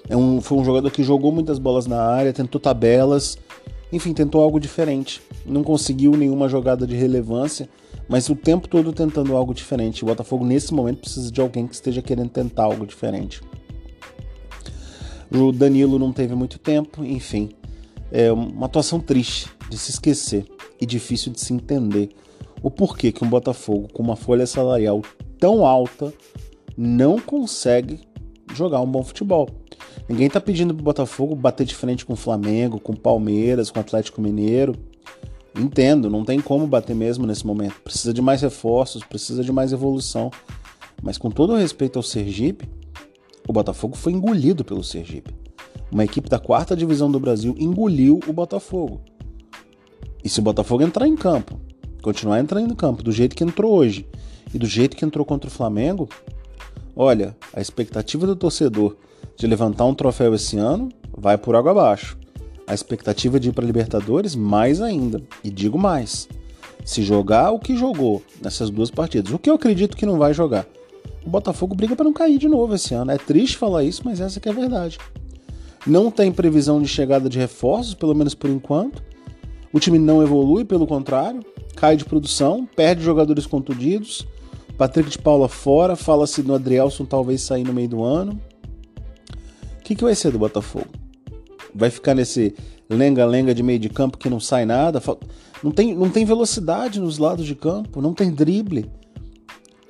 É 0.10 0.18
um, 0.18 0.42
foi 0.42 0.58
um 0.58 0.66
jogador 0.66 0.90
que 0.90 1.04
jogou 1.04 1.32
muitas 1.32 1.60
bolas 1.60 1.86
na 1.86 2.02
área, 2.02 2.34
tentou 2.34 2.60
tabelas, 2.60 3.38
enfim, 3.94 4.12
tentou 4.12 4.42
algo 4.42 4.60
diferente. 4.60 5.22
Não 5.46 5.64
conseguiu 5.64 6.14
nenhuma 6.18 6.50
jogada 6.50 6.88
de 6.88 6.96
relevância, 6.96 7.70
mas 8.08 8.28
o 8.28 8.36
tempo 8.36 8.68
todo 8.68 8.92
tentando 8.92 9.36
algo 9.38 9.54
diferente. 9.54 10.04
O 10.04 10.08
Botafogo, 10.08 10.44
nesse 10.44 10.74
momento, 10.74 11.02
precisa 11.02 11.32
de 11.32 11.40
alguém 11.40 11.68
que 11.68 11.76
esteja 11.76 12.02
querendo 12.02 12.30
tentar 12.30 12.64
algo 12.64 12.88
diferente. 12.88 13.40
O 15.32 15.52
Danilo 15.52 16.00
não 16.00 16.12
teve 16.12 16.34
muito 16.34 16.58
tempo, 16.58 17.06
enfim. 17.06 17.52
É 18.12 18.32
uma 18.32 18.66
atuação 18.66 19.00
triste 19.00 19.48
de 19.70 19.78
se 19.78 19.92
esquecer 19.92 20.44
e 20.82 20.88
difícil 20.88 21.32
de 21.32 21.40
se 21.40 21.54
entender 21.54 22.10
o 22.62 22.70
porquê 22.70 23.12
que 23.12 23.24
um 23.24 23.30
Botafogo 23.30 23.88
com 23.94 24.04
uma 24.04 24.16
folha 24.16 24.46
salarial 24.46 25.02
tão 25.40 25.66
alta 25.66 26.14
não 26.78 27.20
consegue 27.20 28.00
jogar 28.54 28.82
um 28.82 28.88
bom 28.88 29.04
futebol. 29.04 29.50
Ninguém 30.08 30.28
está 30.28 30.42
pedindo 30.42 30.74
para 30.74 30.82
o 30.82 30.86
Botafogo 30.86 31.36
bater 31.36 31.66
de 31.66 31.76
frente 31.76 32.06
com 32.06 32.14
o 32.14 32.18
Flamengo, 32.18 32.80
com 32.80 32.94
o 32.94 33.00
Palmeiras, 33.00 33.70
com 33.70 33.80
o 33.80 33.82
Atlético 33.82 34.22
Mineiro. 34.22 34.76
Entendo, 35.56 36.10
não 36.10 36.24
tem 36.24 36.40
como 36.40 36.68
bater 36.68 36.96
mesmo 36.96 37.26
nesse 37.26 37.46
momento. 37.46 37.82
Precisa 37.82 38.14
de 38.14 38.22
mais 38.22 38.42
reforços, 38.42 39.04
precisa 39.04 39.44
de 39.44 39.52
mais 39.52 39.72
evolução. 39.72 40.32
Mas 41.02 41.18
com 41.18 41.30
todo 41.30 41.54
o 41.54 41.56
respeito 41.56 41.98
ao 41.98 42.04
Sergipe, 42.04 42.68
o 43.48 43.54
Botafogo 43.54 43.96
foi 43.96 44.14
engolido 44.14 44.64
pelo 44.64 44.84
Sergipe. 44.84 45.34
Uma 45.92 46.04
equipe 46.04 46.30
da 46.30 46.40
quarta 46.40 46.76
divisão 46.76 47.10
do 47.10 47.20
Brasil 47.20 47.56
engoliu 47.58 48.20
o 48.28 48.34
Botafogo. 48.34 49.02
E 50.24 50.30
se 50.30 50.40
o 50.40 50.44
Botafogo 50.44 50.84
entrar 50.84 51.08
em 51.08 51.16
campo, 51.16 51.60
continuar 52.02 52.40
entrando 52.40 52.72
em 52.72 52.76
campo 52.76 53.04
do 53.04 53.12
jeito 53.12 53.36
que 53.36 53.44
entrou 53.44 53.74
hoje 53.74 54.08
e 54.54 54.58
do 54.58 54.66
jeito 54.66 54.96
que 54.96 55.06
entrou 55.06 55.26
contra 55.26 55.50
o 55.50 55.54
Flamengo, 55.54 56.10
olha, 56.96 57.36
a 57.54 57.62
expectativa 57.62 58.26
do 58.26 58.36
torcedor 58.36 58.96
de 59.38 59.48
levantar 59.48 59.86
um 59.86 59.94
troféu 59.94 60.34
esse 60.34 60.58
ano 60.58 60.90
vai 61.16 61.38
por 61.38 61.56
água 61.56 61.72
abaixo. 61.72 62.18
A 62.68 62.74
expectativa 62.74 63.40
de 63.40 63.50
ir 63.50 63.52
para 63.52 63.66
Libertadores, 63.66 64.36
mais 64.36 64.82
ainda. 64.82 65.22
E 65.44 65.50
digo 65.50 65.78
mais: 65.78 66.28
se 66.86 67.02
jogar 67.02 67.52
o 67.52 67.60
que 67.60 67.76
jogou 67.76 68.22
nessas 68.42 68.70
duas 68.70 68.92
partidas, 68.92 69.34
o 69.34 69.40
que 69.40 69.50
eu 69.50 69.56
acredito 69.56 69.98
que 69.98 70.06
não 70.06 70.18
vai 70.18 70.34
jogar, 70.34 70.68
o 71.26 71.30
Botafogo 71.30 71.76
briga 71.76 71.96
para 71.96 72.06
não 72.06 72.14
cair 72.14 72.38
de 72.38 72.48
novo 72.48 72.76
esse 72.76 72.94
ano. 72.94 73.12
É 73.12 73.18
triste 73.18 73.58
falar 73.58 73.84
isso, 73.84 74.02
mas 74.06 74.22
essa 74.22 74.40
é 74.44 74.50
a 74.50 74.54
verdade. 74.54 74.98
Não 75.86 76.12
tem 76.12 76.32
previsão 76.32 76.82
de 76.82 76.88
chegada 76.88 77.30
de 77.30 77.40
reforços, 77.40 77.94
pelo 77.94 78.14
menos 78.14 78.36
por 78.36 78.50
enquanto. 78.50 79.02
O 79.72 79.80
time 79.80 79.98
não 79.98 80.22
evolui, 80.22 80.66
pelo 80.66 80.86
contrário, 80.86 81.42
cai 81.76 81.96
de 81.96 82.06
produção, 82.06 82.68
perde 82.76 83.04
jogadores 83.04 83.46
contundidos. 83.46 84.28
Patrick 84.78 85.10
de 85.10 85.18
Paula 85.18 85.50
fora, 85.50 85.96
fala-se 85.96 86.42
no 86.42 86.56
Adrielson 86.56 87.04
talvez 87.06 87.42
sair 87.42 87.64
no 87.64 87.74
meio 87.74 87.90
do 87.90 88.04
ano. 88.04 88.40
O 89.80 89.84
que, 89.84 89.96
que 89.96 90.04
vai 90.04 90.16
ser 90.16 90.32
do 90.32 90.40
Botafogo? 90.40 90.88
Vai 91.76 91.90
ficar 91.90 92.16
nesse 92.16 92.56
lenga-lenga 92.90 93.54
de 93.54 93.62
meio 93.62 93.80
de 93.80 93.90
campo 93.90 94.18
que 94.18 94.30
não 94.30 94.40
sai 94.40 94.66
nada? 94.66 95.02
Não 95.64 95.72
tem, 95.72 95.94
não 95.94 96.10
tem 96.10 96.26
velocidade 96.26 97.00
nos 97.00 97.18
lados 97.18 97.46
de 97.46 97.56
campo, 97.56 98.02
não 98.02 98.14
tem 98.14 98.32
drible. 98.32 98.90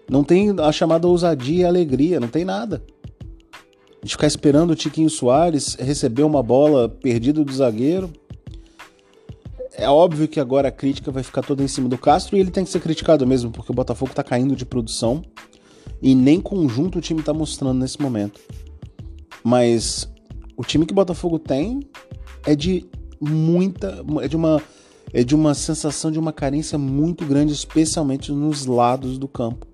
Não 0.10 0.24
tem 0.24 0.56
a 0.60 0.72
chamada 0.72 1.08
ousadia 1.08 1.62
e 1.62 1.66
alegria, 1.66 2.20
não 2.20 2.28
tem 2.28 2.44
nada. 2.44 2.84
Gente 4.02 4.14
ficar 4.14 4.28
esperando 4.28 4.72
o 4.72 4.76
Tiquinho 4.76 5.10
Soares 5.10 5.76
receber 5.76 6.24
uma 6.24 6.42
bola 6.42 6.90
perdida 6.90 7.44
do 7.44 7.54
zagueiro. 7.54 8.12
É 9.80 9.90
óbvio 9.90 10.28
que 10.28 10.42
agora 10.42 10.68
a 10.68 10.72
crítica 10.72 11.10
vai 11.10 11.24
ficar 11.24 11.42
toda 11.42 11.64
em 11.64 11.68
cima 11.68 11.88
do 11.88 11.98
Castro 11.98 12.36
e 12.36 12.40
ele 12.42 12.52
tem 12.52 12.66
que 12.66 12.70
ser 12.70 12.82
criticado 12.82 13.26
mesmo, 13.26 13.50
porque 13.50 13.72
o 13.72 13.76
Botafogo 13.76 14.12
está 14.12 14.22
caindo 14.22 14.54
de 14.54 14.66
produção. 14.66 15.22
e 16.02 16.14
nem 16.14 16.42
conjunto 16.42 17.00
o 17.00 17.02
time 17.02 17.22
está 17.22 17.34
mostrando 17.34 17.80
nesse 17.80 18.02
momento. 18.02 18.42
Mas 19.42 20.10
o 20.58 20.64
time 20.64 20.86
que 20.86 20.92
o 20.92 20.96
Botafogo 20.96 21.40
tem 21.40 21.80
é 22.46 22.56
de 22.56 22.90
muita. 23.22 24.04
É 24.22 24.28
de 24.28 24.36
uma, 24.36 24.62
é 25.14 25.24
de 25.24 25.34
uma 25.34 25.54
sensação 25.54 26.12
de 26.12 26.20
uma 26.20 26.34
carência 26.34 26.78
muito 26.78 27.26
grande, 27.26 27.54
especialmente 27.54 28.34
nos 28.34 28.66
lados 28.66 29.18
do 29.18 29.28
campo. 29.28 29.66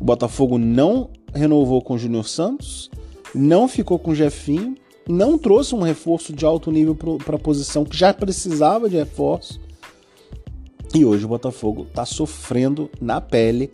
O 0.00 0.04
Botafogo 0.04 0.56
não 0.56 1.10
renovou 1.34 1.82
com 1.82 1.94
o 1.94 1.98
Júnior 1.98 2.28
Santos, 2.28 2.90
não 3.34 3.66
ficou 3.66 3.98
com 3.98 4.12
o 4.12 4.14
Jefinho, 4.14 4.76
não 5.08 5.38
trouxe 5.38 5.74
um 5.74 5.82
reforço 5.82 6.32
de 6.32 6.44
alto 6.44 6.70
nível 6.70 6.94
para 6.94 7.36
a 7.36 7.38
posição 7.38 7.84
que 7.84 7.96
já 7.96 8.12
precisava 8.12 8.88
de 8.88 8.96
reforço. 8.96 9.60
E 10.94 11.04
hoje 11.04 11.24
o 11.24 11.28
Botafogo 11.28 11.86
está 11.88 12.04
sofrendo 12.04 12.90
na 13.00 13.20
pele 13.20 13.70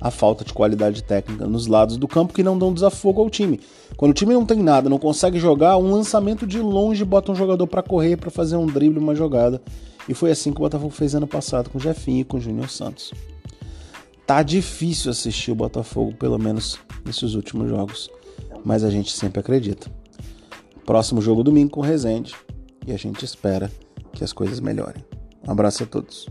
a 0.00 0.10
falta 0.10 0.44
de 0.44 0.52
qualidade 0.52 1.02
técnica 1.02 1.46
nos 1.46 1.66
lados 1.66 1.96
do 1.96 2.06
campo 2.06 2.32
que 2.32 2.42
não 2.42 2.56
dão 2.56 2.72
desafogo 2.72 3.20
ao 3.20 3.28
time. 3.28 3.60
Quando 3.96 4.12
o 4.12 4.14
time 4.14 4.32
não 4.32 4.46
tem 4.46 4.62
nada, 4.62 4.88
não 4.88 4.98
consegue 4.98 5.38
jogar, 5.38 5.76
um 5.76 5.90
lançamento 5.90 6.46
de 6.46 6.60
longe 6.60 7.04
bota 7.04 7.32
um 7.32 7.34
jogador 7.34 7.66
para 7.66 7.82
correr, 7.82 8.16
para 8.16 8.30
fazer 8.30 8.56
um 8.56 8.66
drible, 8.66 9.00
uma 9.00 9.14
jogada. 9.14 9.60
E 10.08 10.14
foi 10.14 10.30
assim 10.30 10.52
que 10.52 10.58
o 10.58 10.62
Botafogo 10.62 10.90
fez 10.90 11.14
ano 11.14 11.26
passado 11.26 11.68
com 11.70 11.78
o 11.78 11.80
Jefinho 11.80 12.20
e 12.20 12.24
com 12.24 12.36
o 12.36 12.40
Júnior 12.40 12.70
Santos. 12.70 13.12
Tá 14.24 14.42
difícil 14.42 15.10
assistir 15.10 15.50
o 15.50 15.56
Botafogo, 15.56 16.14
pelo 16.14 16.38
menos 16.38 16.78
nesses 17.04 17.34
últimos 17.34 17.68
jogos, 17.68 18.10
mas 18.64 18.84
a 18.84 18.90
gente 18.90 19.12
sempre 19.12 19.40
acredita. 19.40 19.97
Próximo 20.88 21.20
jogo 21.20 21.42
domingo 21.42 21.72
com 21.72 21.80
o 21.80 21.84
Resende 21.84 22.34
e 22.86 22.94
a 22.94 22.96
gente 22.96 23.22
espera 23.22 23.70
que 24.10 24.24
as 24.24 24.32
coisas 24.32 24.58
melhorem. 24.58 25.04
Um 25.46 25.50
abraço 25.50 25.82
a 25.82 25.86
todos. 25.86 26.26